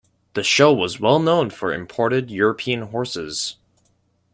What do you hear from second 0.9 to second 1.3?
well